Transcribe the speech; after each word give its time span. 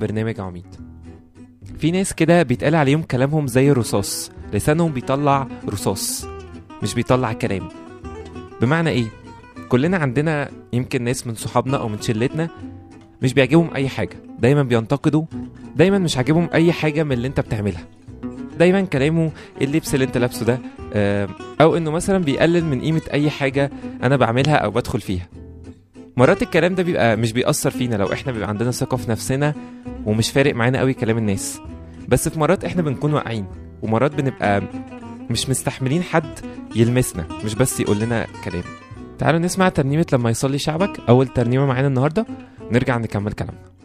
برنامج 0.00 0.40
عميد. 0.40 0.66
في 1.78 1.90
ناس 1.90 2.12
كده 2.14 2.42
بيتقال 2.42 2.74
عليهم 2.74 3.02
كلامهم 3.02 3.46
زي 3.46 3.70
الرصاص 3.70 4.30
لسانهم 4.52 4.92
بيطلع 4.92 5.48
رصاص 5.68 6.26
مش 6.82 6.94
بيطلع 6.94 7.32
كلام. 7.32 7.68
بمعنى 8.60 8.90
إيه؟ 8.90 9.06
كلنا 9.68 9.96
عندنا 9.96 10.48
يمكن 10.72 11.02
ناس 11.02 11.26
من 11.26 11.34
صحابنا 11.34 11.76
أو 11.76 11.88
من 11.88 12.00
شلتنا 12.00 12.48
مش 13.22 13.34
بيعجبهم 13.34 13.70
أي 13.74 13.88
حاجة 13.88 14.16
دايما 14.38 14.62
بينتقدوا 14.62 15.24
دايما 15.76 15.98
مش 15.98 16.16
عاجبهم 16.16 16.48
أي 16.54 16.72
حاجة 16.72 17.02
من 17.02 17.12
اللي 17.12 17.28
أنت 17.28 17.40
بتعملها. 17.40 17.84
دايما 18.58 18.80
كلامه 18.80 19.30
اللبس 19.62 19.94
اللي 19.94 20.04
أنت 20.04 20.18
لابسه 20.18 20.46
ده 20.46 20.58
آه، 20.92 21.28
أو 21.60 21.76
إنه 21.76 21.90
مثلا 21.90 22.18
بيقلل 22.18 22.64
من 22.64 22.80
قيمة 22.80 23.02
أي 23.12 23.30
حاجة 23.30 23.70
أنا 24.02 24.16
بعملها 24.16 24.56
أو 24.56 24.70
بدخل 24.70 25.00
فيها. 25.00 25.28
مرات 26.16 26.42
الكلام 26.42 26.74
ده 26.74 26.82
بيبقى 26.82 27.16
مش 27.16 27.32
بيأثر 27.32 27.70
فينا 27.70 27.94
لو 27.96 28.12
إحنا 28.12 28.32
بيبقى 28.32 28.48
عندنا 28.48 28.70
ثقة 28.70 28.96
في 28.96 29.10
نفسنا 29.10 29.54
ومش 30.04 30.30
فارق 30.30 30.54
معانا 30.54 30.78
قوي 30.78 30.94
كلام 30.94 31.18
الناس. 31.18 31.60
بس 32.08 32.28
في 32.28 32.38
مرات 32.38 32.64
إحنا 32.64 32.82
بنكون 32.82 33.12
واقعين 33.12 33.46
ومرات 33.82 34.14
بنبقى 34.14 34.62
مش 35.30 35.48
مستحملين 35.48 36.02
حد 36.02 36.38
يلمسنا 36.76 37.26
مش 37.44 37.54
بس 37.54 37.80
يقول 37.80 37.98
لنا 37.98 38.26
كلام. 38.44 38.62
تعالوا 39.18 39.40
نسمع 39.40 39.68
ترنيمة 39.68 40.06
لما 40.12 40.30
يصلي 40.30 40.58
شعبك 40.58 41.00
أول 41.08 41.28
ترنيمة 41.28 41.66
معانا 41.66 41.88
النهاردة. 41.88 42.26
نرجع 42.72 42.96
نكمل 42.96 43.32
كلامنا. 43.32 43.75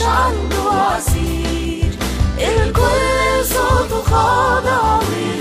ومفيش 0.00 0.02
عنده 0.02 0.70
عسير 0.72 1.90
الكل 2.38 3.44
صوته 3.44 4.02
خاضع 4.02 4.94
ونور 4.96 5.39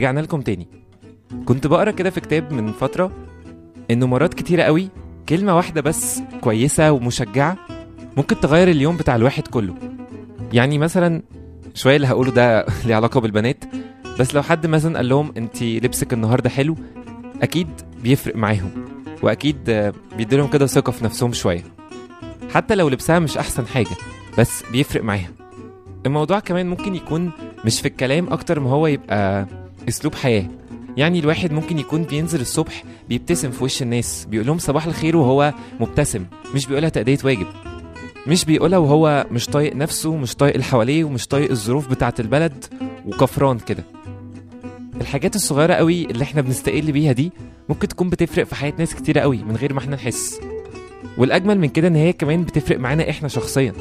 رجعنا 0.00 0.20
لكم 0.20 0.40
تاني. 0.40 0.68
كنت 1.44 1.66
بقرأ 1.66 1.90
كده 1.90 2.10
في 2.10 2.20
كتاب 2.20 2.52
من 2.52 2.72
فترة 2.72 3.12
إنه 3.90 4.06
مرات 4.06 4.34
كتيرة 4.34 4.62
قوي 4.62 4.88
كلمة 5.28 5.56
واحدة 5.56 5.80
بس 5.80 6.20
كويسة 6.40 6.92
ومشجعة 6.92 7.56
ممكن 8.16 8.40
تغير 8.40 8.68
اليوم 8.68 8.96
بتاع 8.96 9.16
الواحد 9.16 9.46
كله. 9.46 9.74
يعني 10.52 10.78
مثلا 10.78 11.22
شوية 11.74 11.96
اللي 11.96 12.06
هقوله 12.06 12.30
ده 12.30 12.66
ليه 12.86 12.94
علاقة 12.94 13.20
بالبنات 13.20 13.64
بس 14.20 14.34
لو 14.34 14.42
حد 14.42 14.66
مثلا 14.66 14.96
قال 14.96 15.08
لهم 15.08 15.32
أنت 15.36 15.62
لبسك 15.62 16.12
النهاردة 16.12 16.50
حلو 16.50 16.76
أكيد 17.42 17.68
بيفرق 18.02 18.36
معاهم 18.36 18.70
وأكيد 19.22 19.70
آه، 19.70 19.92
بيديلهم 20.16 20.50
كده 20.50 20.66
ثقة 20.66 20.90
في 20.90 21.04
نفسهم 21.04 21.32
شوية. 21.32 21.64
حتى 22.54 22.74
لو 22.74 22.88
لبسها 22.88 23.18
مش 23.18 23.38
أحسن 23.38 23.66
حاجة 23.66 23.96
بس 24.38 24.62
بيفرق 24.72 25.02
معاها. 25.04 25.30
الموضوع 26.06 26.38
كمان 26.38 26.66
ممكن 26.66 26.94
يكون 26.94 27.30
مش 27.64 27.80
في 27.80 27.88
الكلام 27.88 28.32
أكتر 28.32 28.60
ما 28.60 28.70
هو 28.70 28.86
يبقى 28.86 29.46
أسلوب 29.88 30.14
حياة. 30.14 30.46
يعني 30.96 31.18
الواحد 31.18 31.52
ممكن 31.52 31.78
يكون 31.78 32.02
بينزل 32.02 32.40
الصبح 32.40 32.84
بيبتسم 33.08 33.50
في 33.50 33.64
وش 33.64 33.82
الناس 33.82 34.26
بيقول 34.30 34.46
لهم 34.46 34.58
صباح 34.58 34.86
الخير 34.86 35.16
وهو 35.16 35.54
مبتسم 35.80 36.24
مش 36.54 36.66
بيقولها 36.66 36.88
تأدية 36.88 37.18
واجب. 37.24 37.46
مش 38.26 38.44
بيقولها 38.44 38.78
وهو 38.78 39.26
مش 39.30 39.46
طايق 39.46 39.76
نفسه 39.76 40.16
مش 40.16 40.34
طايق 40.34 40.52
اللي 40.52 40.64
حواليه 40.64 41.04
ومش 41.04 41.26
طايق 41.26 41.50
الظروف 41.50 41.88
بتاعة 41.88 42.14
البلد 42.20 42.64
وكفران 43.06 43.58
كده. 43.58 43.84
الحاجات 45.00 45.36
الصغيرة 45.36 45.74
قوي 45.74 46.04
اللي 46.04 46.24
إحنا 46.24 46.40
بنستقل 46.42 46.92
بيها 46.92 47.12
دي 47.12 47.32
ممكن 47.68 47.88
تكون 47.88 48.10
بتفرق 48.10 48.44
في 48.44 48.54
حياة 48.54 48.72
ناس 48.78 48.94
كتيرة 48.94 49.20
قوي 49.20 49.36
من 49.36 49.56
غير 49.56 49.72
ما 49.72 49.78
إحنا 49.78 49.96
نحس. 49.96 50.40
والأجمل 51.18 51.58
من 51.58 51.68
كده 51.68 51.88
إن 51.88 51.96
هي 51.96 52.12
كمان 52.12 52.42
بتفرق 52.44 52.78
معانا 52.78 53.10
إحنا 53.10 53.28
شخصيا. 53.28 53.72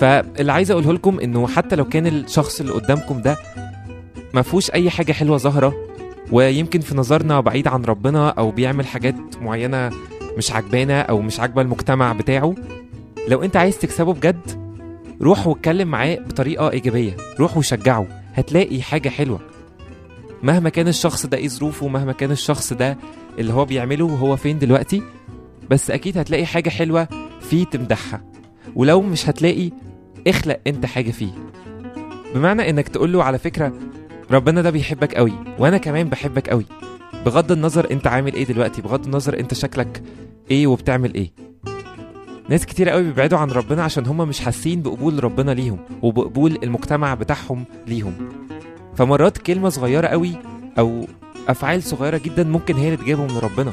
فاللي 0.00 0.52
عايز 0.52 0.70
أقوله 0.70 0.92
لكم 0.92 1.20
إنه 1.20 1.46
حتى 1.46 1.76
لو 1.76 1.84
كان 1.84 2.06
الشخص 2.06 2.60
اللي 2.60 2.72
قدامكم 2.72 3.20
ده 3.22 3.36
ما 4.36 4.42
فيهوش 4.42 4.70
أي 4.70 4.90
حاجة 4.90 5.12
حلوة 5.12 5.36
ظاهرة 5.36 5.74
ويمكن 6.32 6.80
في 6.80 6.94
نظرنا 6.94 7.40
بعيد 7.40 7.68
عن 7.68 7.84
ربنا 7.84 8.28
أو 8.28 8.50
بيعمل 8.50 8.86
حاجات 8.86 9.14
معينة 9.42 9.90
مش 10.38 10.52
عجبانا 10.52 11.00
أو 11.00 11.20
مش 11.20 11.40
عاجبة 11.40 11.62
المجتمع 11.62 12.12
بتاعه 12.12 12.54
لو 13.28 13.42
أنت 13.42 13.56
عايز 13.56 13.78
تكسبه 13.78 14.12
بجد 14.12 14.66
روح 15.22 15.46
واتكلم 15.46 15.88
معاه 15.88 16.14
بطريقة 16.16 16.70
إيجابية 16.70 17.16
روح 17.40 17.56
وشجعه 17.56 18.06
هتلاقي 18.34 18.82
حاجة 18.82 19.08
حلوة. 19.08 19.40
مهما 20.42 20.68
كان 20.68 20.88
الشخص 20.88 21.26
ده 21.26 21.36
إيه 21.36 21.48
ظروفه 21.48 21.88
مهما 21.88 22.12
كان 22.12 22.30
الشخص 22.30 22.72
ده 22.72 22.96
اللي 23.38 23.52
هو 23.52 23.64
بيعمله 23.64 24.04
وهو 24.04 24.36
فين 24.36 24.58
دلوقتي 24.58 25.02
بس 25.70 25.90
أكيد 25.90 26.18
هتلاقي 26.18 26.46
حاجة 26.46 26.68
حلوة 26.70 27.08
فيه 27.40 27.64
تمدحها. 27.64 28.24
ولو 28.74 29.02
مش 29.02 29.28
هتلاقي 29.28 29.70
اخلق 30.26 30.60
أنت 30.66 30.86
حاجة 30.86 31.10
فيه. 31.10 31.30
بمعنى 32.34 32.70
إنك 32.70 32.88
تقوله 32.88 33.24
على 33.24 33.38
فكرة 33.38 33.72
ربنا 34.30 34.62
ده 34.62 34.70
بيحبك 34.70 35.14
قوي 35.14 35.32
وأنا 35.58 35.78
كمان 35.78 36.08
بحبك 36.08 36.48
قوي. 36.50 36.66
بغض 37.26 37.52
النظر 37.52 37.90
أنت 37.90 38.06
عامل 38.06 38.34
إيه 38.34 38.44
دلوقتي 38.44 38.82
بغض 38.82 39.04
النظر 39.04 39.40
أنت 39.40 39.54
شكلك 39.54 40.02
إيه 40.50 40.66
وبتعمل 40.66 41.14
إيه. 41.14 41.32
ناس 42.48 42.66
كتير 42.66 42.88
قوي 42.88 43.02
بيبعدوا 43.02 43.38
عن 43.38 43.50
ربنا 43.50 43.82
عشان 43.82 44.06
هم 44.06 44.28
مش 44.28 44.40
حاسين 44.40 44.82
بقبول 44.82 45.24
ربنا 45.24 45.50
ليهم 45.50 45.78
وبقبول 46.02 46.58
المجتمع 46.62 47.14
بتاعهم 47.14 47.64
ليهم. 47.86 48.14
فمرات 48.96 49.38
كلمة 49.38 49.68
صغيرة 49.68 50.06
قوي 50.06 50.32
أو 50.78 51.06
أفعال 51.48 51.82
صغيرة 51.82 52.20
جدا 52.24 52.44
ممكن 52.44 52.74
هي 52.74 52.86
اللي 52.86 52.96
تجيبهم 52.96 53.32
من 53.32 53.38
ربنا 53.38 53.72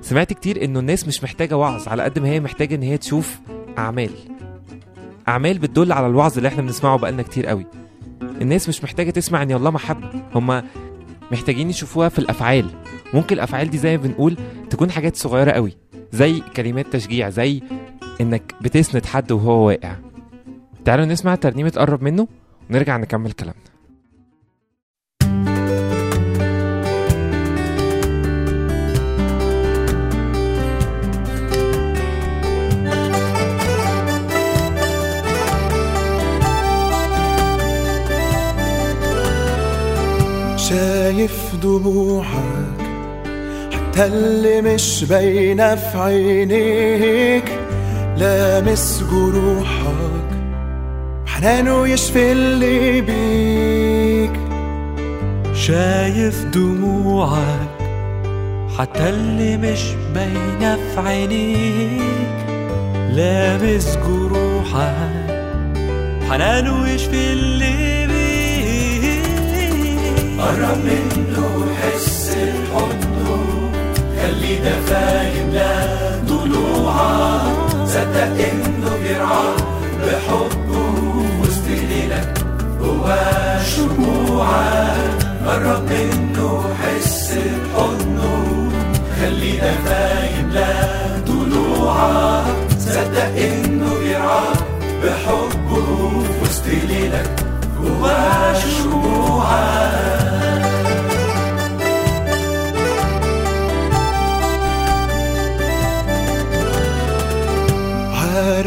سمعت 0.00 0.32
كتير 0.32 0.64
إنه 0.64 0.78
الناس 0.80 1.08
مش 1.08 1.24
محتاجة 1.24 1.56
وعظ 1.56 1.88
على 1.88 2.02
قد 2.02 2.18
ما 2.18 2.28
هي 2.28 2.40
محتاجة 2.40 2.74
إن 2.74 2.82
هي 2.82 2.98
تشوف 2.98 3.40
أعمال. 3.78 4.10
أعمال 5.28 5.58
بتدل 5.58 5.92
على 5.92 6.06
الوعظ 6.06 6.36
اللي 6.36 6.48
إحنا 6.48 6.62
بنسمعه 6.62 6.98
بقالنا 6.98 7.22
كتير 7.22 7.46
قوي. 7.46 7.66
الناس 8.40 8.68
مش 8.68 8.84
محتاجة 8.84 9.10
تسمع 9.10 9.42
إن 9.42 9.52
الله 9.52 9.70
محبة. 9.70 10.10
هما 10.34 10.64
محتاجين 11.32 11.70
يشوفوها 11.70 12.08
في 12.08 12.18
الأفعال. 12.18 12.66
ممكن 13.14 13.36
الأفعال 13.36 13.70
دي 13.70 13.78
زي 13.78 13.96
ما 13.96 14.02
بنقول 14.02 14.36
تكون 14.70 14.90
حاجات 14.90 15.16
صغيرة 15.16 15.50
قوي. 15.50 15.76
زي 16.12 16.40
كلمات 16.56 16.86
تشجيع 16.92 17.30
زي 17.30 17.62
إنك 18.20 18.54
بتسند 18.60 19.06
حد 19.06 19.32
وهو 19.32 19.66
واقع. 19.66 19.96
تعالوا 20.84 21.04
نسمع 21.04 21.34
ترنيمة 21.34 21.72
قرب 21.76 22.02
منه 22.02 22.28
ونرجع 22.70 22.96
نكمل 22.96 23.32
كلامنا. 23.32 23.71
شايف 40.76 41.54
دموعك 41.62 42.80
حتى 43.72 44.04
اللي 44.06 44.62
مش 44.62 45.04
باينة 45.04 45.74
في 45.74 45.98
عينيك 45.98 47.44
لامس 48.16 49.04
جروحك 49.12 50.30
حنانه 51.26 51.88
يشفي 51.88 52.32
اللي 52.32 53.00
بيك. 53.00 54.32
شايف 55.54 56.44
دموعك 56.44 57.68
حتى 58.78 59.08
اللي 59.08 59.56
مش 59.56 59.80
باينة 60.14 60.76
في 60.76 61.00
عينيك 61.00 62.46
لامس 63.10 63.96
جروحك 63.96 65.32
حنانه 66.30 66.88
يشفي 66.88 67.32
اللي 67.32 67.72
بيك 67.96 68.01
قرب 70.42 70.78
منه 70.84 71.66
حس 71.82 72.30
بحضنه 72.34 73.70
خلي 74.22 74.56
ده 74.56 74.80
فاهم 74.86 75.50
لا 75.50 75.86
ضلوعك 76.28 77.86
صدق 77.86 78.22
انه 78.22 78.90
بيرعاك 79.02 79.62
بحبه 80.02 80.94
وسط 81.42 81.66
ليلك 81.68 82.34
هو 82.80 83.16
شموعك 83.76 84.96
قرب 85.46 85.82
منه 85.90 86.64
حس 86.82 87.34
بحضنه 87.34 88.68
خلي 89.20 89.56
ده 89.60 90.42
لا 90.52 90.72
ضلوعك 91.26 92.44
صدق 92.78 93.36
انه 93.36 93.98
بيرعاك 94.02 94.58
بحبه 95.04 96.12
وسط 96.42 96.66
ليلك 96.66 97.30
هو 97.80 98.10
شموعك 98.54 100.21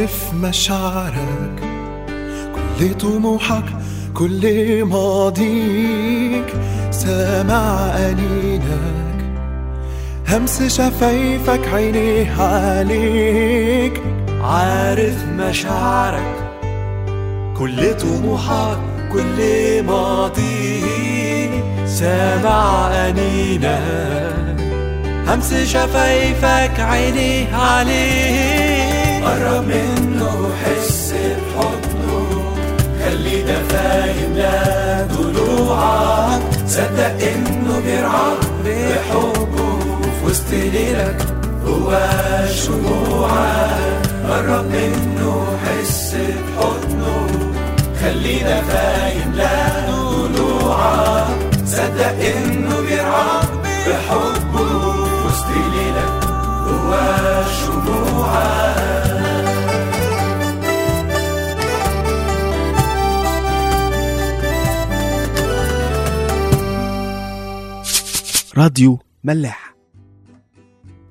عارف 0.06 0.34
مشاعرك 0.34 1.60
كل 2.56 2.94
طموحك 2.94 3.64
كل 4.14 4.84
ماضيك. 4.84 6.54
سامع 6.92 7.92
أنينك 7.98 9.26
همس 10.28 10.64
شفايفك 10.64 11.68
عينيه 11.74 12.42
عليك 12.42 14.02
عارف 14.42 15.26
مشاعرك. 15.38 16.36
كل 17.58 17.94
طموحك 17.98 18.80
كل 19.14 19.84
ماضيك. 19.84 21.52
سامع 21.86 22.88
أنينك 22.92 24.62
همس 25.28 25.54
شفايفك 25.54 26.80
عينيه 26.80 27.56
عليك 27.56 28.95
قرب 29.26 29.66
منه 29.68 30.50
حس 30.64 31.14
بحضنه. 31.14 32.54
خلي 33.06 33.42
ده 33.42 33.60
فاهم 33.70 34.34
لا 34.34 35.08
ضلوعك 35.14 36.42
صدق 36.68 37.16
إنه 37.32 37.80
بيرعاك 37.86 38.44
بحبه. 38.66 39.80
في 40.20 40.26
وسط 40.26 40.50
ليلك 40.52 41.18
هو 41.68 42.00
شموعك 42.50 44.02
قرب 44.30 44.66
منه 44.66 45.46
حس 45.66 46.16
بحضنه. 46.16 47.28
خلي 48.02 48.40
ده 48.40 48.62
فاهم 48.62 49.34
لا 49.36 49.90
ضلوعك 49.90 51.28
صدق 51.66 52.16
إنه 52.36 52.82
بيرعاك 52.82 53.50
بحبه. 53.64 54.68
في 55.06 55.28
وسط 55.28 55.50
ليلك 55.74 56.14
هو 56.68 56.92
شموعك 57.60 58.75
راديو 68.58 69.00
ملاح. 69.24 69.76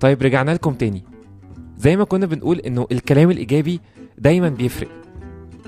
طيب 0.01 0.23
رجعنا 0.23 0.51
لكم 0.51 0.75
تاني. 0.75 1.05
زي 1.79 1.97
ما 1.97 2.05
كنا 2.05 2.27
بنقول 2.27 2.59
إنه 2.59 2.87
الكلام 2.93 3.31
الإيجابي 3.31 3.81
دايما 4.19 4.49
بيفرق. 4.49 4.89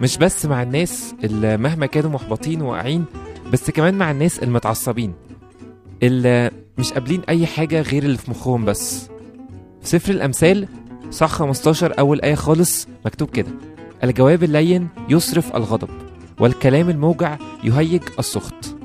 مش 0.03 0.19
بس 0.19 0.47
مع 0.47 0.63
الناس 0.63 1.15
اللي 1.25 1.57
مهما 1.57 1.87
كانوا 1.87 2.11
محبطين 2.11 2.63
وواقعين 2.63 3.05
بس 3.53 3.71
كمان 3.71 3.95
مع 3.95 4.11
الناس 4.11 4.43
المتعصبين. 4.43 5.15
اللي 6.03 6.51
مش 6.79 6.93
قابلين 6.93 7.21
أي 7.29 7.47
حاجة 7.47 7.81
غير 7.81 8.03
اللي 8.03 8.19
في 8.19 8.31
مخهم 8.31 8.65
بس. 8.65 9.09
في 9.83 9.89
سفر 9.89 10.13
الأمثال 10.13 10.69
صح 11.11 11.29
15 11.31 11.99
أول 11.99 12.21
آية 12.21 12.35
خالص 12.35 12.89
مكتوب 13.05 13.31
كده 13.31 13.51
الجواب 14.05 14.43
اللين 14.43 14.89
يصرف 15.09 15.57
الغضب 15.57 15.89
والكلام 16.41 16.91
الموجع 16.91 17.39
يهيج 17.65 18.03
السخط. 18.19 18.77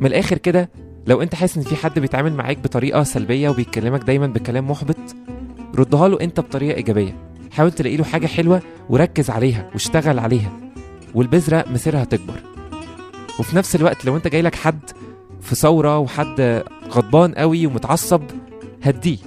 من 0.00 0.06
الآخر 0.06 0.38
كده 0.38 0.70
لو 1.08 1.22
انت 1.22 1.34
حاسس 1.34 1.56
ان 1.56 1.62
في 1.62 1.76
حد 1.76 1.98
بيتعامل 1.98 2.32
معاك 2.32 2.58
بطريقة 2.58 3.02
سلبية 3.02 3.48
وبيكلمك 3.48 4.00
دايما 4.04 4.26
بكلام 4.26 4.70
محبط 4.70 4.96
ردها 5.74 6.08
له 6.08 6.20
انت 6.20 6.40
بطريقة 6.40 6.76
إيجابية. 6.76 7.16
حاول 7.52 7.72
تلاقي 7.72 7.96
له 7.96 8.04
حاجة 8.04 8.26
حلوة 8.26 8.62
وركز 8.88 9.30
عليها 9.30 9.70
واشتغل 9.72 10.18
عليها 10.18 10.52
والبذرة 11.14 11.64
مسيرها 11.70 12.04
تكبر. 12.04 12.40
وفي 13.38 13.56
نفس 13.56 13.76
الوقت 13.76 14.04
لو 14.04 14.16
انت 14.16 14.28
جاي 14.28 14.42
لك 14.42 14.54
حد 14.54 14.80
في 15.40 15.54
ثورة 15.54 15.98
وحد 15.98 16.62
غضبان 16.90 17.34
قوي 17.34 17.66
ومتعصب 17.66 18.22
هديه. 18.82 19.18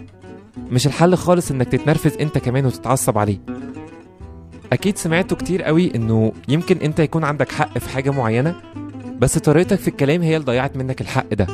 مش 0.71 0.87
الحل 0.87 1.15
خالص 1.15 1.51
انك 1.51 1.67
تتنرفز 1.67 2.17
انت 2.17 2.37
كمان 2.37 2.65
وتتعصب 2.65 3.17
عليه. 3.17 3.39
أكيد 4.73 4.97
سمعتوا 4.97 5.37
كتير 5.37 5.63
قوي 5.63 5.95
إنه 5.95 6.33
يمكن 6.47 6.77
انت 6.77 6.99
يكون 6.99 7.23
عندك 7.23 7.51
حق 7.51 7.77
في 7.77 7.89
حاجة 7.89 8.09
معينة 8.09 8.55
بس 9.21 9.37
طريقتك 9.37 9.79
في 9.79 9.87
الكلام 9.87 10.21
هي 10.21 10.35
اللي 10.35 10.45
ضيعت 10.45 10.77
منك 10.77 11.01
الحق 11.01 11.33
ده. 11.33 11.47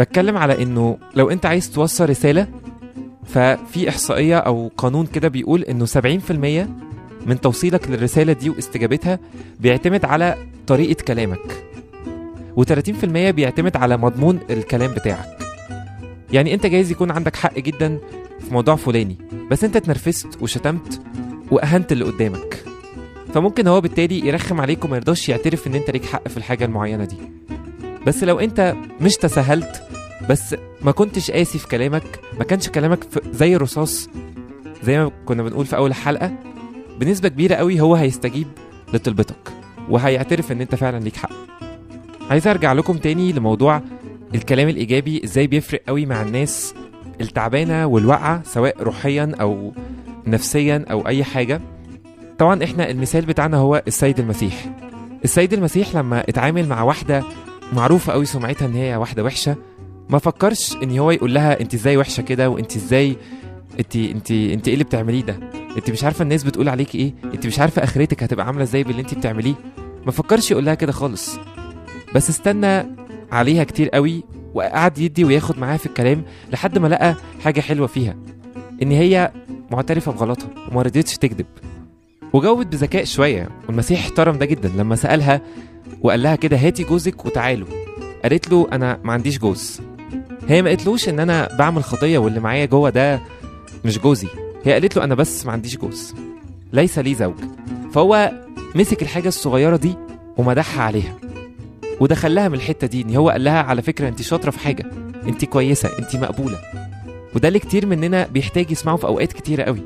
بتكلم 0.00 0.36
على 0.36 0.62
إنه 0.62 0.98
لو 1.14 1.30
أنت 1.30 1.46
عايز 1.46 1.70
توصل 1.70 2.10
رسالة 2.10 2.48
ففي 3.26 3.88
إحصائية 3.88 4.38
أو 4.38 4.70
قانون 4.76 5.06
كده 5.06 5.28
بيقول 5.28 5.62
إنه 5.62 5.86
70% 5.86 5.98
من 7.26 7.40
توصيلك 7.42 7.90
للرسالة 7.90 8.32
دي 8.32 8.50
واستجابتها 8.50 9.18
بيعتمد 9.60 10.04
على 10.04 10.36
طريقة 10.66 11.02
كلامك 11.04 11.64
و30% 12.60 13.04
بيعتمد 13.06 13.76
على 13.76 13.96
مضمون 13.96 14.40
الكلام 14.50 14.90
بتاعك. 14.94 15.38
يعني 16.32 16.54
أنت 16.54 16.66
جايز 16.66 16.90
يكون 16.90 17.10
عندك 17.10 17.36
حق 17.36 17.58
جدا 17.58 17.98
في 18.40 18.52
موضوع 18.52 18.76
فلاني 18.76 19.16
بس 19.50 19.64
أنت 19.64 19.76
اتنرفزت 19.76 20.42
وشتمت 20.42 21.00
وأهنت 21.50 21.92
اللي 21.92 22.04
قدامك. 22.04 22.73
فممكن 23.34 23.66
هو 23.66 23.80
بالتالي 23.80 24.26
يرخم 24.26 24.60
عليك 24.60 24.84
وما 24.84 24.96
يرضاش 24.96 25.28
يعترف 25.28 25.66
إن 25.66 25.74
أنت 25.74 25.90
ليك 25.90 26.04
حق 26.04 26.28
في 26.28 26.36
الحاجة 26.36 26.64
المعينة 26.64 27.04
دي. 27.04 27.16
بس 28.06 28.24
لو 28.24 28.38
أنت 28.40 28.74
مش 29.00 29.16
تساهلت 29.16 29.82
بس 30.30 30.54
ما 30.82 30.92
كنتش 30.92 31.30
قاسي 31.30 31.58
في 31.58 31.68
كلامك 31.68 32.20
ما 32.38 32.44
كانش 32.44 32.68
كلامك 32.68 32.98
زي 33.32 33.56
الرصاص 33.56 34.08
زي 34.82 34.98
ما 34.98 35.10
كنا 35.26 35.42
بنقول 35.42 35.66
في 35.66 35.76
أول 35.76 35.90
الحلقة 35.90 36.32
بنسبة 37.00 37.28
كبيرة 37.28 37.54
قوي 37.54 37.80
هو 37.80 37.94
هيستجيب 37.94 38.46
لطلبتك 38.94 39.52
وهيعترف 39.88 40.52
إن 40.52 40.60
أنت 40.60 40.74
فعلا 40.74 41.04
ليك 41.04 41.16
حق. 41.16 41.32
عايز 42.30 42.48
أرجع 42.48 42.72
لكم 42.72 42.96
تاني 42.96 43.32
لموضوع 43.32 43.82
الكلام 44.34 44.68
الإيجابي 44.68 45.24
إزاي 45.24 45.46
بيفرق 45.46 45.82
قوي 45.86 46.06
مع 46.06 46.22
الناس 46.22 46.74
التعبانة 47.20 47.86
والواقعه 47.86 48.42
سواء 48.44 48.82
روحيا 48.82 49.32
أو 49.40 49.72
نفسيا 50.26 50.84
أو 50.90 51.08
أي 51.08 51.24
حاجة. 51.24 51.60
طبعا 52.38 52.64
إحنا 52.64 52.90
المثال 52.90 53.26
بتاعنا 53.26 53.56
هو 53.56 53.82
السيد 53.86 54.20
المسيح. 54.20 54.66
السيد 55.24 55.52
المسيح 55.52 55.94
لما 55.96 56.20
اتعامل 56.28 56.68
مع 56.68 56.82
واحدة 56.82 57.22
معروفة 57.72 58.12
قوي 58.12 58.24
سمعتها 58.26 58.66
إن 58.66 58.74
هي 58.74 58.96
واحدة 58.96 59.24
وحشة 59.24 59.56
ما 60.08 60.18
فكرش 60.18 60.76
إن 60.82 60.98
هو 60.98 61.10
يقول 61.10 61.34
لها 61.34 61.60
أنت 61.60 61.74
إزاي 61.74 61.96
وحشة 61.96 62.20
كده 62.20 62.50
وأنت 62.50 62.76
إزاي 62.76 63.16
أنت 63.80 63.96
أنت 63.96 64.30
أنت 64.30 64.68
إيه 64.68 64.74
اللي 64.74 64.84
بتعمليه 64.84 65.22
ده؟ 65.22 65.36
أنت 65.76 65.90
مش 65.90 66.04
عارفة 66.04 66.22
الناس 66.22 66.44
بتقول 66.44 66.68
عليك 66.68 66.94
إيه؟ 66.94 67.14
أنت 67.24 67.46
مش 67.46 67.58
عارفة 67.58 67.84
آخرتك 67.84 68.22
هتبقى 68.22 68.46
عاملة 68.46 68.62
إزاي 68.62 68.84
باللي 68.84 69.00
أنت 69.02 69.14
بتعمليه؟ 69.14 69.54
ما 70.06 70.12
فكرش 70.12 70.50
يقول 70.50 70.64
لها 70.64 70.74
كده 70.74 70.92
خالص. 70.92 71.38
بس 72.14 72.30
استنى 72.30 72.86
عليها 73.32 73.64
كتير 73.64 73.88
قوي 73.88 74.24
وقعد 74.54 74.98
يدي 74.98 75.24
وياخد 75.24 75.58
معاها 75.58 75.76
في 75.76 75.86
الكلام 75.86 76.22
لحد 76.52 76.78
ما 76.78 76.88
لقى 76.88 77.14
حاجة 77.44 77.60
حلوة 77.60 77.86
فيها 77.86 78.16
إن 78.82 78.90
هي 78.90 79.32
معترفة 79.70 80.12
بغلطها 80.12 80.48
وما 80.72 80.82
رضيتش 80.82 81.16
تكذب. 81.18 81.46
وجاوبت 82.34 82.66
بذكاء 82.66 83.04
شوية 83.04 83.48
والمسيح 83.68 84.00
احترم 84.00 84.38
ده 84.38 84.46
جدا. 84.46 84.70
لما 84.76 84.96
سألها 84.96 85.40
وقال 86.02 86.22
لها 86.22 86.36
كده 86.36 86.56
هاتي 86.56 86.84
جوزك 86.84 87.26
وتعالوا. 87.26 87.68
قالت 88.22 88.50
له 88.52 88.68
أنا 88.72 89.00
ما 89.04 89.12
عنديش 89.12 89.38
جوز. 89.38 89.80
هي 90.48 90.62
ما 90.62 90.68
قالتلوش 90.68 91.08
إن 91.08 91.20
أنا 91.20 91.56
بعمل 91.58 91.84
خطية 91.84 92.18
واللي 92.18 92.40
معايا 92.40 92.64
جوه 92.64 92.90
ده 92.90 93.20
مش 93.84 93.98
جوزي. 93.98 94.28
هي 94.64 94.72
قالت 94.72 94.96
له 94.96 95.04
أنا 95.04 95.14
بس 95.14 95.46
ما 95.46 95.52
عنديش 95.52 95.76
جوز 95.76 96.14
ليس 96.72 96.98
لي 96.98 97.14
زوج. 97.14 97.34
فهو 97.92 98.32
مسك 98.74 99.02
الحاجة 99.02 99.28
الصغيرة 99.28 99.76
دي 99.76 99.94
ومدحها 100.36 100.82
عليها 100.82 101.14
ودخلها 102.00 102.48
من 102.48 102.54
الحتة 102.54 102.86
دي. 102.86 103.02
إن 103.02 103.16
هو 103.16 103.30
قال 103.30 103.44
لها 103.44 103.62
على 103.62 103.82
فكرة 103.82 104.08
انت 104.08 104.22
شاطرة 104.22 104.50
في 104.50 104.58
حاجة 104.58 104.86
انت 105.26 105.44
كويسة 105.44 105.90
انت 105.98 106.16
مقبولة. 106.16 106.58
وده 107.34 107.48
اللي 107.48 107.58
كتير 107.58 107.86
مننا 107.86 108.26
بيحتاج 108.26 108.70
يسمعه 108.70 108.96
في 108.96 109.04
أوقات 109.06 109.32
كتيرة 109.32 109.62
قوي. 109.62 109.80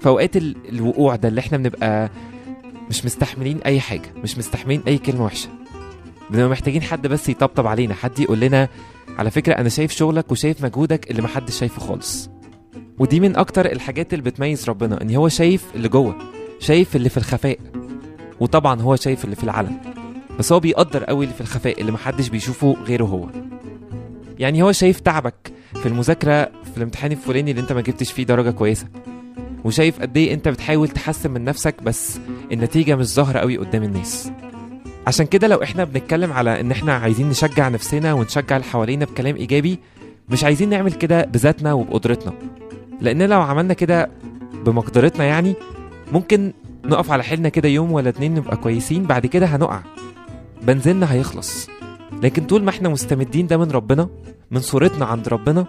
في 0.00 0.08
اوقات 0.08 0.36
ال- 0.36 0.56
الوقوع 0.68 1.16
ده 1.16 1.28
اللي 1.28 1.40
إحنا 1.40 1.58
بنبقى 1.58 2.10
مش 2.90 3.04
مستحملين 3.04 3.58
أي 3.66 3.80
حاجة 3.80 4.12
مش 4.22 4.38
مستحملين 4.38 4.82
أي 4.88 4.98
كلمة 4.98 5.24
وحشة. 5.24 5.48
بنبقى 6.30 6.48
محتاجين 6.48 6.82
حد 6.82 7.06
بس 7.06 7.28
يطبطب 7.28 7.66
علينا 7.66 7.94
حد 7.94 8.18
يقول 8.18 8.40
لنا 8.40 8.68
على 9.18 9.30
فكرة 9.30 9.52
أنا 9.54 9.68
شايف 9.68 9.92
شغلك 9.92 10.32
وشايف 10.32 10.64
مجهودك 10.64 11.10
اللي 11.10 11.22
محدش 11.22 11.58
شايفه 11.58 11.80
خالص. 11.80 12.30
ودي 12.98 13.20
من 13.20 13.36
أكتر 13.36 13.66
الحاجات 13.72 14.12
اللي 14.14 14.24
بتميز 14.24 14.68
ربنا 14.68 15.02
إن 15.02 15.14
هو 15.14 15.28
شايف 15.28 15.64
اللي 15.74 15.88
جوه 15.88 16.16
شايف 16.60 16.96
اللي 16.96 17.08
في 17.08 17.16
الخفاء. 17.16 17.58
وطبعا 18.40 18.80
هو 18.80 18.96
شايف 18.96 19.24
اللي 19.24 19.36
في 19.36 19.44
العلن. 19.44 19.76
بس 20.38 20.52
هو 20.52 20.60
بيقدر 20.60 21.04
قوي 21.04 21.24
اللي 21.24 21.34
في 21.34 21.40
الخفاء 21.40 21.80
اللي 21.80 21.92
محدش 21.92 22.28
بيشوفه 22.28 22.76
غيره 22.84 23.04
هو. 23.04 23.28
يعني 24.38 24.62
هو 24.62 24.72
شايف 24.72 25.00
تعبك 25.00 25.52
في 25.82 25.86
المذاكرة 25.86 26.44
في 26.44 26.76
الامتحان 26.76 27.12
الفلاني 27.12 27.50
اللي 27.50 27.62
أنت 27.62 27.72
ما 27.72 27.80
جبتش 27.80 28.12
فيه 28.12 28.24
درجة 28.24 28.50
كويسة. 28.50 28.86
وشايف 29.64 30.00
قد 30.00 30.16
إيه 30.16 30.34
أنت 30.34 30.48
بتحاول 30.48 30.88
تحسن 30.88 31.30
من 31.30 31.44
نفسك 31.44 31.82
بس 31.82 32.20
النتيجة 32.52 32.96
مش 32.96 33.06
ظاهرة 33.06 33.38
قوي 33.38 33.56
قدام 33.56 33.82
الناس. 33.82 34.30
عشان 35.06 35.26
كده 35.26 35.48
لو 35.48 35.62
إحنا 35.62 35.84
بنتكلم 35.84 36.32
على 36.32 36.60
إن 36.60 36.70
إحنا 36.70 36.92
عايزين 36.94 37.28
نشجع 37.28 37.68
نفسنا 37.68 38.12
ونشجع 38.12 38.56
اللي 38.56 38.66
حوالينا 38.68 39.04
بكلام 39.04 39.36
إيجابي 39.36 39.78
مش 40.28 40.44
عايزين 40.44 40.68
نعمل 40.68 40.92
كده 40.92 41.24
بذاتنا 41.24 41.72
وبقدرتنا. 41.72 42.32
لأن 43.00 43.22
لو 43.22 43.40
عملنا 43.40 43.74
كده 43.74 44.10
بمقدرتنا 44.66 45.24
يعني 45.24 45.54
ممكن 46.12 46.52
نقف 46.84 47.10
على 47.10 47.22
حيلنا 47.24 47.48
كده 47.48 47.68
يوم 47.68 47.92
ولا 47.92 48.08
اتنين 48.08 48.34
نبقى 48.34 48.56
كويسين 48.56 49.04
بعد 49.04 49.26
كده 49.26 49.46
هنقع. 49.46 49.80
بنزيننا 50.62 51.12
هيخلص. 51.12 51.68
لكن 52.22 52.44
طول 52.46 52.62
ما 52.64 52.70
إحنا 52.70 52.88
مستمدين 52.88 53.46
ده 53.46 53.56
من 53.56 53.70
ربنا 53.70 54.08
من 54.50 54.60
صورتنا 54.60 55.04
عند 55.06 55.28
ربنا 55.28 55.66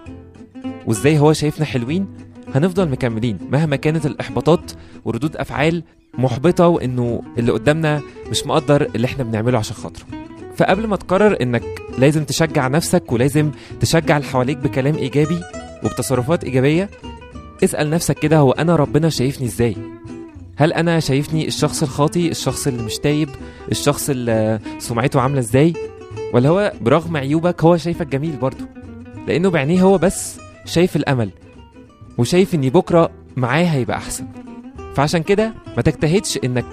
وإزاي 0.88 1.20
هو 1.20 1.34
شايفنا 1.34 1.66
حلوين 1.66 2.08
هنفضل 2.56 2.90
مكملين. 2.90 3.38
مهما 3.52 3.76
كانت 3.76 4.06
الإحباطات 4.06 4.72
وردود 5.06 5.38
أفعال 5.38 5.84
محبطة 6.18 6.68
وإنه 6.68 7.22
اللي 7.38 7.52
قدامنا 7.52 8.02
مش 8.32 8.46
مقدر 8.48 8.88
اللي 8.96 9.06
إحنا 9.06 9.24
بنعمله 9.24 9.58
عشان 9.58 9.76
خاطره. 9.76 10.06
فقبل 10.58 10.88
ما 10.88 10.96
تقرر 10.96 11.38
إنك 11.42 11.64
لازم 11.98 12.24
تشجع 12.24 12.68
نفسك 12.68 13.12
ولازم 13.12 13.52
تشجع 13.80 14.18
اللي 14.18 14.28
حواليك 14.28 14.58
بكلام 14.58 14.96
إيجابي 14.96 15.40
وبتصرفات 15.84 16.44
إيجابية 16.44 16.90
اسأل 17.64 17.90
نفسك 17.90 18.20
كده 18.20 18.38
هو 18.38 18.52
أنا 18.52 18.76
ربنا 18.76 19.10
شايفني 19.10 19.48
إزاي؟ 19.48 19.76
هل 20.56 20.74
أنا 20.74 21.00
شايفني 21.00 21.48
الشخص 21.48 21.84
الخاطي 21.84 22.32
الشخص 22.32 22.68
اللي 22.68 22.84
مش 22.84 22.98
تايب 22.98 23.30
الشخص 23.72 24.10
اللي 24.10 24.60
سمعته 24.80 25.22
عاملة 25.22 25.40
إزاي؟ 25.40 25.74
ولا 26.34 26.50
هو 26.50 26.72
برغم 26.82 27.18
عيوبك 27.18 27.64
هو 27.64 27.78
شايفك 27.78 28.08
جميل 28.08 28.36
برضه؟ 28.36 28.66
لأنه 29.28 29.50
بعينيه 29.50 29.82
هو 29.82 29.98
بس 29.98 30.38
شايف 30.66 30.96
الأمل. 30.96 31.30
وشايف 32.22 32.56
إن 32.56 32.70
بكرة 32.70 33.12
معاه 33.38 33.64
هيبقى 33.64 33.98
أحسن. 33.98 34.28
فعشان 34.96 35.24
كده 35.24 35.54
ما 35.78 35.82
تجتهدش 35.82 36.40
إنك 36.44 36.66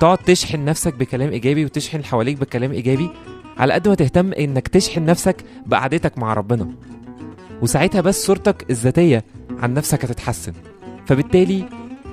تقعد 0.00 0.18
تشحن 0.18 0.64
نفسك 0.64 0.94
بكلام 0.94 1.30
إيجابي 1.30 1.64
وتشحن 1.64 2.04
حواليك 2.04 2.36
بكلام 2.36 2.72
إيجابي 2.72 3.10
على 3.58 3.72
قد 3.72 3.88
ما 3.88 3.94
تهتم 3.94 4.32
إنك 4.32 4.68
تشحن 4.68 5.04
نفسك 5.04 5.36
بقعدتك 5.66 6.18
مع 6.18 6.34
ربنا. 6.34 6.68
وساعتها 7.62 8.00
بس 8.00 8.26
صورتك 8.26 8.70
الذاتية 8.70 9.24
عن 9.58 9.74
نفسك 9.74 10.04
هتتحسن. 10.04 10.52
فبالتالي 11.06 11.64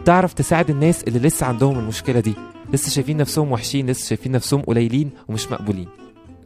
تعرف 0.05 0.33
تساعد 0.33 0.69
الناس 0.69 1.03
اللي 1.03 1.19
لسه 1.19 1.45
عندهم 1.45 1.79
المشكلة 1.79 2.19
دي. 2.19 2.33
لسه 2.73 2.89
شايفين 2.89 3.17
نفسهم 3.17 3.51
وحشين 3.51 3.89
لسه 3.89 4.07
شايفين 4.07 4.31
نفسهم 4.31 4.61
قليلين 4.61 5.09
ومش 5.29 5.51
مقبولين. 5.51 5.87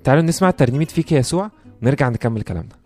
تعالوا 0.03 0.23
نسمع 0.23 0.51
ترنيمه 0.51 0.85
فيك 0.85 1.11
يا 1.11 1.19
يسوع 1.19 1.51
ونرجع 1.81 2.09
نكمل 2.09 2.41
كلامنا. 2.41 2.82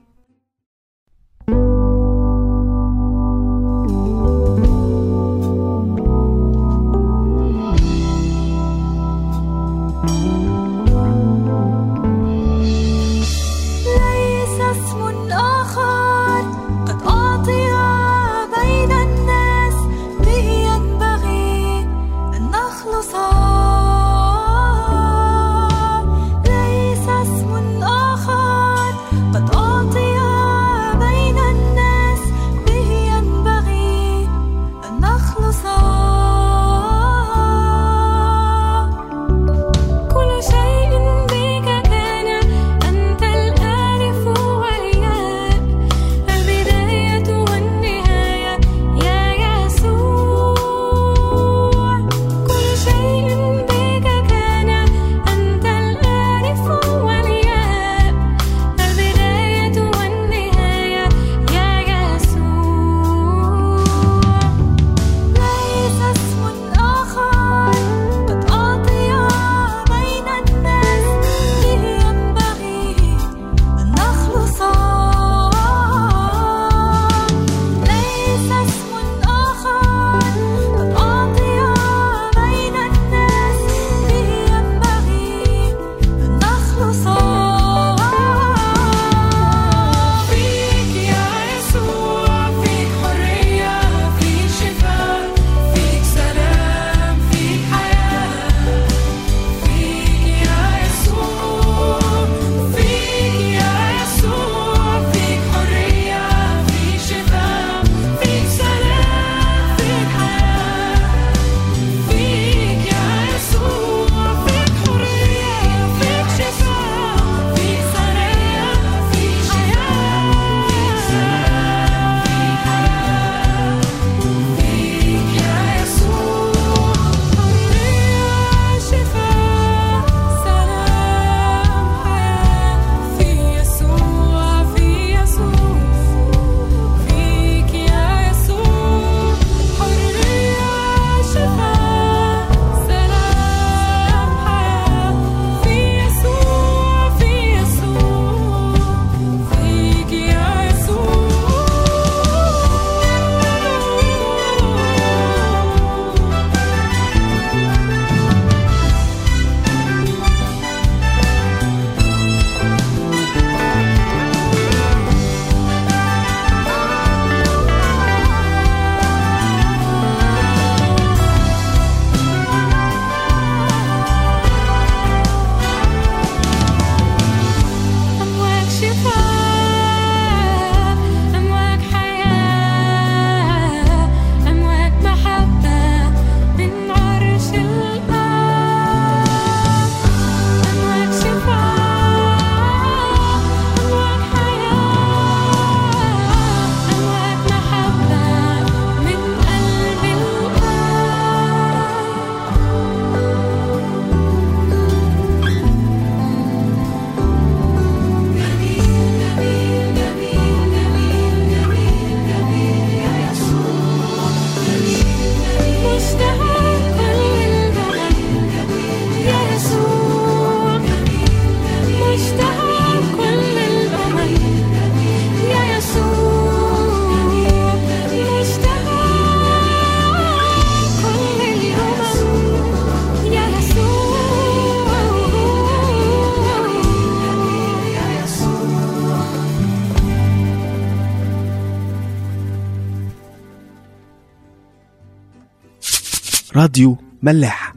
راديو 246.58 246.98
ملاح 247.24 247.74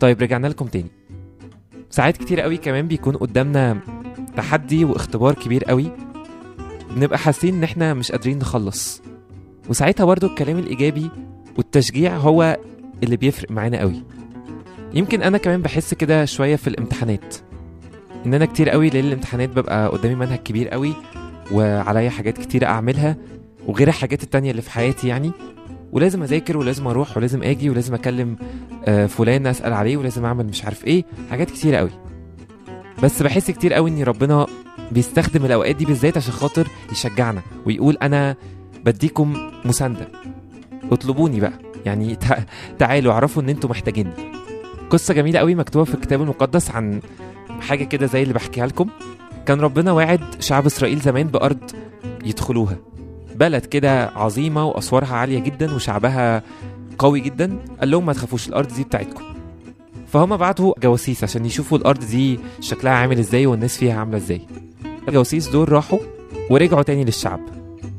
طيب 0.00 0.22
رجعنا 0.22 0.46
لكم 0.46 0.66
تاني. 0.66 0.90
ساعات 1.90 2.16
كتير 2.16 2.40
قوي 2.40 2.56
كمان 2.56 2.88
بيكون 2.88 3.16
قدامنا 3.16 3.80
تحدي 4.36 4.84
واختبار 4.84 5.34
كبير 5.34 5.64
قوي. 5.64 5.90
بنبقى 6.96 7.18
حاسين 7.18 7.54
إن 7.54 7.62
إحنا 7.64 7.94
مش 7.94 8.12
قادرين 8.12 8.38
نخلص. 8.38 9.02
وساعتها 9.68 10.04
برضو 10.04 10.26
الكلام 10.26 10.58
الإيجابي 10.58 11.10
والتشجيع 11.56 12.16
هو 12.16 12.56
اللي 13.02 13.16
بيفرق 13.16 13.50
معانا 13.50 13.80
قوي. 13.80 14.02
يمكن 14.94 15.22
أنا 15.22 15.38
كمان 15.38 15.62
بحس 15.62 15.94
كده 15.94 16.24
شوية 16.24 16.56
في 16.56 16.68
الامتحانات. 16.68 17.34
إن 18.26 18.34
أنا 18.34 18.44
كتير 18.46 18.70
قوي 18.70 18.90
ليل 18.90 19.06
الامتحانات 19.06 19.48
ببقى 19.48 19.88
قدامي 19.88 20.14
منهج 20.14 20.38
كبير 20.38 20.68
قوي 20.68 20.92
وعليا 21.52 22.10
حاجات 22.10 22.38
كتير 22.38 22.64
أعملها 22.64 23.16
وغير 23.66 23.88
الحاجات 23.88 24.22
التانية 24.22 24.50
اللي 24.50 24.62
في 24.62 24.70
حياتي 24.70 25.08
يعني. 25.08 25.32
ولازم 25.92 26.22
أذاكر 26.22 26.56
ولازم 26.56 26.86
أروح 26.86 27.16
ولازم 27.16 27.42
آجي 27.42 27.70
ولازم 27.70 27.94
أكلم 27.94 28.36
آه، 28.84 29.06
فلان 29.06 29.46
أسأل 29.46 29.72
عليه 29.72 29.96
ولازم 29.96 30.24
أعمل 30.24 30.46
مش 30.46 30.64
عارف 30.64 30.84
إيه 30.84 31.04
حاجات 31.30 31.50
كتيرة 31.50 31.76
قوي 31.76 31.90
بس 33.02 33.22
بحس 33.22 33.50
كتير 33.50 33.72
قوي 33.74 33.90
ان 33.90 34.02
ربنا 34.02 34.46
بيستخدم 34.92 35.44
الأوقات 35.44 35.76
دي 35.76 35.84
بالذات 35.84 36.16
عشان 36.16 36.32
خاطر 36.32 36.68
يشجعنا 36.92 37.42
ويقول 37.66 37.96
أنا 38.02 38.36
بديكم 38.84 39.50
مساندة. 39.64 40.08
اطلبوني 40.92 41.40
بقى. 41.40 41.52
يعني 41.86 42.14
تع- 42.28 42.38
تعالوا 42.78 43.12
اعرفوا 43.12 43.42
إن 43.42 43.48
أنتوا 43.48 43.70
محتاجيني. 43.70 44.10
قصة 44.90 45.14
جميلة 45.14 45.38
قوي 45.38 45.54
مكتوبة 45.54 45.84
في 45.84 45.94
الكتاب 45.94 46.22
المقدس 46.22 46.70
عن 46.70 47.00
حاجة 47.60 47.84
كده 47.84 48.06
زي 48.06 48.22
اللي 48.22 48.34
بحكيها 48.34 48.66
لكم. 48.66 48.88
كان 49.46 49.60
ربنا 49.60 49.92
واعد 49.92 50.20
شعب 50.40 50.66
إسرائيل 50.66 50.98
زمان 51.00 51.26
بأرض 51.26 51.58
يدخلوها. 52.24 52.76
بلد 53.38 53.64
كده 53.66 54.06
عظيمة 54.08 54.64
وأسوارها 54.66 55.14
عالية 55.16 55.38
جدا 55.38 55.74
وشعبها 55.74 56.42
قوي 56.98 57.20
جدا 57.20 57.58
قال 57.80 57.90
لهم 57.90 58.06
ما 58.06 58.12
تخافوش 58.12 58.48
الأرض 58.48 58.74
دي 58.74 58.84
بتاعتكم. 58.84 59.24
فهم 60.12 60.36
بعتوا 60.36 60.74
جواسيس 60.82 61.24
عشان 61.24 61.46
يشوفوا 61.46 61.78
الأرض 61.78 62.04
دي 62.04 62.40
شكلها 62.60 62.92
عامل 62.92 63.18
إزاي 63.18 63.46
والناس 63.46 63.76
فيها 63.78 63.98
عاملة 64.00 64.16
إزاي. 64.16 64.40
الجواسيس 65.08 65.48
دول 65.48 65.72
راحوا 65.72 65.98
ورجعوا 66.50 66.82
تاني 66.82 67.04
للشعب. 67.04 67.40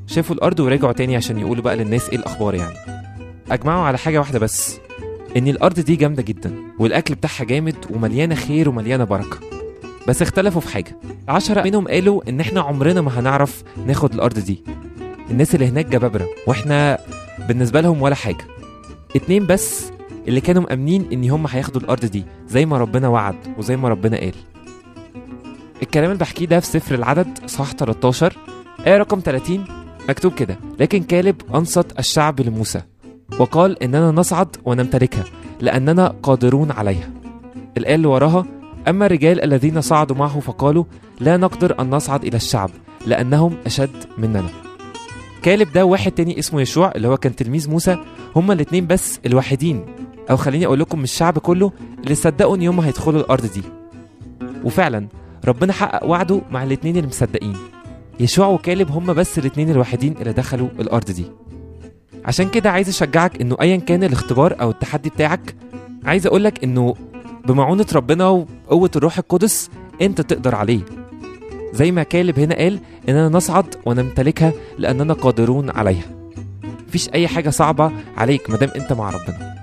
شافوا 0.08 0.36
الأرض 0.36 0.60
ورجعوا 0.60 0.93
تاني 0.93 1.15
عشان 1.15 1.38
يقولوا 1.39 1.63
بقى 1.63 1.76
للناس 1.76 2.10
إيه 2.10 2.17
الأخبار 2.17 2.56
يعني. 2.56 2.76
أجمعوا 3.52 3.86
على 3.86 3.97
حاجة 3.97 4.19
واحدة 4.19 4.39
بس 4.39 4.78
إن 5.38 5.47
الأرض 5.47 5.80
دي 5.80 5.95
جامدة 5.95 6.23
جدا 6.23 6.54
والأكل 6.80 7.15
بتاعها 7.15 7.43
جامد 7.43 7.76
ومليانة 7.89 8.36
خير 8.36 8.69
ومليانة 8.69 9.04
بركة. 9.04 9.38
بس 10.08 10.21
اختلفوا 10.21 10.62
في 10.62 10.73
حاجة. 10.73 10.97
عشرة 11.28 11.62
منهم 11.63 11.88
قالوا 11.88 12.30
إن 12.30 12.39
إحنا 12.39 12.62
عمرنا 12.62 13.02
ما 13.02 13.19
هنعرف 13.19 13.63
ناخد 13.88 14.13
الأرض 14.13 14.39
دي. 14.39 14.63
الناس 15.32 15.56
اللي 15.56 15.68
هناك 15.68 15.86
جبابرة 15.86 16.28
وإحنا 16.48 16.98
بالنسبة 17.48 17.82
لهم 17.82 18.02
ولا 18.02 18.16
حاجة. 18.16 18.46
اتنين 19.16 19.48
بس 19.48 19.92
اللي 20.28 20.42
كانوا 20.42 20.62
مأمنين 20.63 21.08
إن 21.13 21.30
هم 21.30 21.48
هياخدوا 21.48 21.82
الأرض 21.82 22.06
دي 22.06 22.26
زي 22.48 22.66
ما 22.66 22.78
ربنا 22.78 23.08
وعد 23.08 23.36
وزي 23.58 23.78
ما 23.78 23.90
ربنا 23.90 24.18
قال. 24.18 24.34
الكلام 25.82 26.06
اللي 26.12 26.20
بحكيه 26.20 26.46
ده 26.46 26.60
في 26.60 26.66
سفر 26.66 26.96
العدد 26.96 27.40
صح 27.48 27.72
13 27.72 28.38
آية 28.88 28.98
رقم 28.98 29.20
30 29.26 29.66
مكتوب 30.10 30.34
كده 30.34 30.58
لكن 30.80 31.04
كالب 31.04 31.36
أنصت 31.56 32.00
الشعب 32.00 32.42
لموسى 32.42 32.82
وقال 33.40 33.84
إننا 33.84 34.12
نصعد 34.12 34.56
ونمتلكها 34.66 35.24
لأننا 35.62 36.16
قادرون 36.24 36.72
عليها. 36.72 37.10
الآية 37.78 37.96
اللي 37.96 38.08
وراها 38.08 38.46
أما 38.88 39.06
الرجال 39.06 39.44
الذين 39.44 39.82
صعدوا 39.82 40.16
معه 40.16 40.40
فقالوا 40.40 40.84
لا 41.20 41.38
نقدر 41.38 41.82
أن 41.82 41.90
نصعد 41.90 42.26
إلى 42.26 42.38
الشعب 42.38 42.70
لأنهم 43.06 43.58
أشد 43.66 44.06
مننا. 44.18 44.50
كالب 45.43 45.71
ده 45.73 45.86
واحد 45.86 46.12
تاني 46.12 46.39
اسمه 46.39 46.62
يشوع 46.62 46.91
اللي 46.95 47.08
هو 47.08 47.17
كان 47.17 47.36
تلميذ 47.36 47.69
موسى. 47.69 47.97
هما 48.36 48.54
الاتنين 48.54 48.88
بس 48.88 49.19
الوحيدين. 49.26 49.86
أو 50.30 50.38
خليني 50.38 50.65
أقول 50.65 50.80
لكم 50.80 51.04
الشعب 51.04 51.38
كله 51.39 51.71
اللي 52.04 52.15
صدقوا 52.15 52.56
إن 52.56 52.62
يوم 52.62 52.80
هيدخلوا 52.80 53.21
الأرض 53.21 53.45
دي. 53.54 53.63
وفعلا 54.63 55.08
ربنا 55.45 55.73
حقق 55.73 56.06
وعده 56.06 56.41
مع 56.52 56.63
الاتنين 56.63 56.97
اللي 56.97 57.08
مصدقين. 57.08 57.54
يشوع 58.19 58.47
وكالب 58.47 58.91
هما 58.91 59.13
بس 59.13 59.39
الاتنين 59.39 59.69
الوحيدين 59.69 60.15
اللي 60.19 60.34
دخلوا 60.34 60.67
الأرض 60.80 61.12
دي. 61.12 61.26
عشان 62.26 62.50
كده 62.50 62.71
عايز 62.71 62.89
أشجعك 62.89 63.41
إنه 63.41 63.58
ايا 63.62 63.78
كان 63.78 64.04
الاختبار 64.04 64.62
أو 64.62 64.69
التحدي 64.69 65.10
بتاعك 65.10 65.56
عايز 66.04 66.28
أقولك 66.28 66.63
إنه 66.63 66.95
بمعونة 67.47 67.86
ربنا 67.95 68.28
وقوة 68.28 68.91
الروح 68.95 69.17
القدس 69.17 69.69
أنت 70.02 70.21
تقدر 70.21 70.56
عليه. 70.56 70.82
زي 71.73 71.91
ما 71.91 72.03
كالب 72.03 72.39
هنا 72.39 72.56
قال 72.56 72.80
إننا 73.10 73.30
نصعد 73.30 73.75
ونمتلكها 73.86 74.53
لأننا 74.77 75.13
قادرون 75.13 75.69
عليها. 75.69 76.06
مفيش 76.88 77.10
أي 77.13 77.27
حاجة 77.27 77.49
صعبة 77.49 77.91
عليك 78.17 78.49
مادام 78.49 78.69
أنت 78.75 78.93
مع 78.93 79.10
ربنا. 79.10 79.56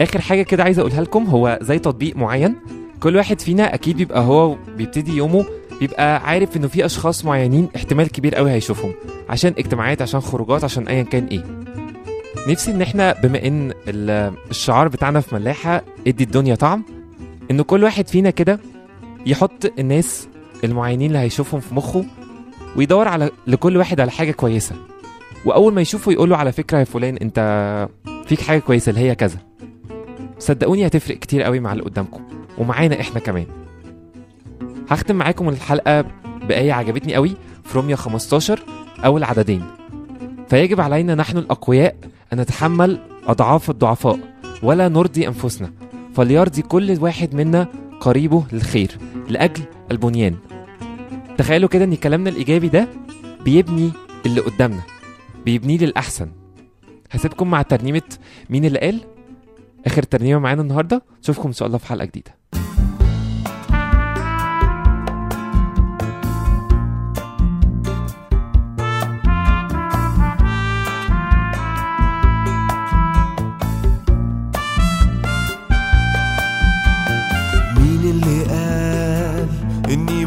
آخر 0.00 0.20
حاجة 0.20 0.42
كده 0.42 0.62
عايز 0.62 0.78
أقولها 0.78 1.00
لكم 1.00 1.24
هو 1.24 1.58
زي 1.62 1.78
تطبيق 1.78 2.16
معين. 2.16 2.54
كل 3.00 3.16
واحد 3.16 3.40
فينا 3.40 3.74
أكيد 3.74 3.96
بيبقى 3.96 4.20
هو 4.20 4.56
بيبتدي 4.76 5.16
يومه 5.16 5.44
بيبقى 5.80 6.16
عارف 6.28 6.56
إنه 6.56 6.68
في 6.68 6.84
أشخاص 6.86 7.24
معينين 7.24 7.68
احتمال 7.76 8.08
كبير 8.08 8.34
قوي 8.34 8.50
هيشوفهم 8.50 8.92
عشان 9.28 9.54
اجتماعات 9.58 10.02
عشان 10.02 10.20
خروجات 10.20 10.64
عشان 10.64 10.88
ايا 10.88 11.02
كان 11.02 11.26
إيه. 11.26 11.44
نفسي 12.48 12.70
إن 12.70 12.82
إحنا 12.82 13.14
بما 13.22 13.38
ال- 13.88 14.32
الشعار 14.50 14.88
بتاعنا 14.88 15.20
في 15.20 15.34
ملاحة 15.34 15.82
ادي 16.06 16.24
الدنيا 16.24 16.54
طعم 16.54 16.84
ان 17.50 17.62
كل 17.62 17.84
واحد 17.84 18.08
فينا 18.08 18.30
كده 18.30 18.60
يحط 19.26 19.72
الناس 19.78 20.28
المعينين 20.64 21.06
اللي 21.08 21.18
هيشوفهم 21.18 21.60
في 21.60 21.74
مخه 21.74 22.04
ويدور 22.76 23.08
على 23.08 23.30
لكل 23.46 23.76
واحد 23.76 24.00
على 24.00 24.10
حاجة 24.10 24.32
كويسة. 24.32 24.76
وأول 25.44 25.72
ما 25.72 25.80
يشوفه 25.80 26.12
يقول 26.12 26.30
له 26.30 26.36
على 26.36 26.52
فكرة 26.52 26.78
يا 26.78 26.84
فلان 26.84 27.16
أنت 27.16 27.88
فيك 28.26 28.40
حاجة 28.40 28.58
كويسة 28.58 28.90
اللي 28.90 29.00
هي 29.00 29.14
كذا. 29.14 29.38
صدقوني 30.38 30.86
هتفرق 30.86 31.18
كتير 31.18 31.42
قوي 31.42 31.60
مع 31.60 31.72
اللي 31.72 31.84
قدامكم 31.84 32.20
ومعانا 32.58 33.00
إحنا 33.00 33.20
كمان. 33.20 33.46
هختم 34.88 35.16
معاكم 35.16 35.48
الحلقة 35.48 36.04
بآية 36.48 36.72
عجبتني 36.72 37.14
قوي 37.14 37.32
في 37.64 37.78
روميا 37.78 37.96
15 37.96 38.60
أول 39.04 39.24
عددين 39.24 39.64
فيجب 40.48 40.80
علينا 40.80 41.14
نحن 41.14 41.38
الأقوياء 41.38 41.96
أن 42.32 42.40
نتحمل 42.40 42.98
أضعاف 43.26 43.70
الضعفاء 43.70 44.18
ولا 44.62 44.88
نرضي 44.88 45.28
أنفسنا 45.28 45.70
فليرضي 46.14 46.62
كل 46.62 46.98
واحد 47.00 47.34
منا 47.34 47.66
قريبه 48.00 48.44
للخير 48.52 48.98
لأجل 49.28 49.62
البنيان. 49.90 50.34
تخيلوا 51.38 51.68
كده 51.68 51.84
إن 51.84 51.94
كلامنا 51.94 52.30
الإيجابي 52.30 52.68
ده 52.68 52.88
بيبني 53.44 53.92
اللي 54.26 54.40
قدامنا 54.40 54.82
بيبنيه 55.44 55.78
للأحسن. 55.78 56.32
هسيبكم 57.10 57.50
مع 57.50 57.62
ترنيمة 57.62 58.02
مين 58.50 58.64
اللي 58.64 58.78
قال؟ 58.78 59.00
آخر 59.86 60.02
ترنيمة 60.02 60.40
معانا 60.40 60.62
النهارده. 60.62 61.02
اشوفكم 61.22 61.48
إن 61.48 61.52
شاء 61.52 61.66
الله 61.66 61.78
في 61.78 61.86
حلقة 61.86 62.04
جديدة. 62.04 62.36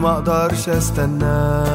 ما 0.05 0.11
أقدرش 0.11 0.69
استنى. 0.69 1.65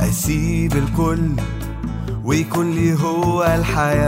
أسيب 0.00 0.72
الكل 0.76 1.28
ويكون 2.24 2.70
لي 2.70 2.94
هو 3.02 3.44
الحياة. 3.44 4.00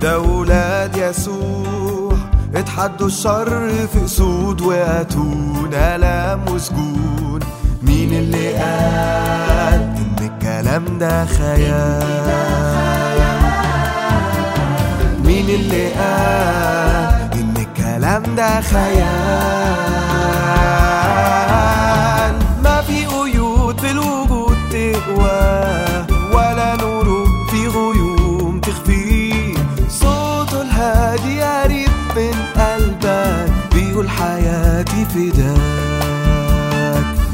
ده 0.00 0.20
ولاد 0.20 0.96
يسوع 0.96 2.12
اتحدوا 2.54 3.06
الشر 3.06 3.70
في 3.92 4.04
اسود 4.04 4.60
وأتون. 4.60 5.70
الام 5.72 6.40
وسجون 6.48 7.40
مين 7.82 8.12
اللي 8.12 8.48
قال 8.52 9.80
إن 9.80 10.16
الكلام 10.20 10.98
ده 10.98 11.24
خيال؟ 11.24 12.06
مين 15.24 15.48
اللي 15.48 15.88
قال 15.92 17.15
الكلام 18.16 18.34
ده 18.36 18.60
خيال. 18.60 19.06
ما 22.64 22.82
في 22.86 23.06
قيود 23.06 23.80
في 23.80 23.90
الوجود 23.90 24.56
تقوى 24.70 25.76
ولا 26.32 26.76
نور 26.76 27.26
في 27.50 27.68
غيوم 27.68 28.60
تخفي. 28.60 29.54
صوته 29.88 30.62
الهادي 30.62 31.42
قريب 31.42 31.88
من 32.16 32.32
قلب 32.56 33.04
قلبك 33.04 33.52
بيقول 33.74 34.10
حياتي 34.10 35.04
فداك 35.04 35.56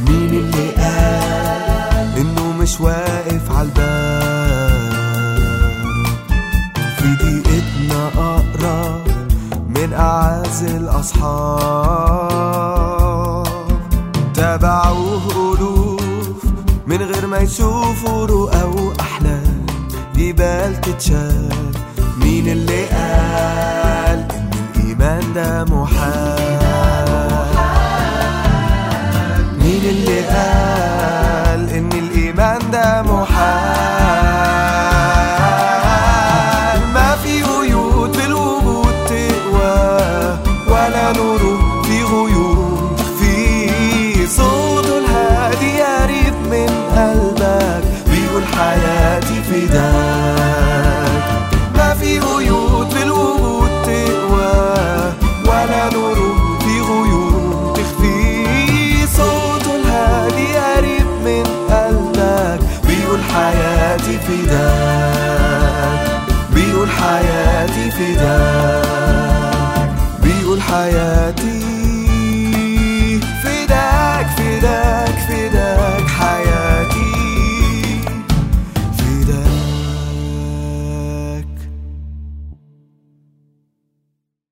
مين 0.09 0.31
اللي 0.31 0.69
قال 0.71 2.19
إنه 2.19 2.53
مش 2.61 2.81
واقف 2.81 3.51
عالباب 3.51 4.93
في 6.99 7.09
دقيقتنا 7.15 8.09
أقرب 8.19 9.03
من 9.69 9.93
أعز 10.53 10.65
الأصحاب. 10.65 12.27
تابعوه 14.35 15.55
ألوف 15.55 16.45
من 16.87 17.03
غير 17.03 17.27
ما 17.27 17.39
يشوفوا 17.39 18.27
رؤى 18.27 18.63
وأحلام. 18.63 19.67
جبال 20.17 20.81
تتشال 20.81 21.49
مين 22.21 22.49
اللي 22.49 22.85
قال 22.85 24.19
إن 24.33 24.51
الإيمان 24.77 25.33
ده 25.35 25.65
محال؟ 25.65 26.42